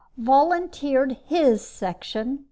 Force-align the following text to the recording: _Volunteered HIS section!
_Volunteered 0.19 1.11
HIS 1.27 1.61
section! 1.63 2.39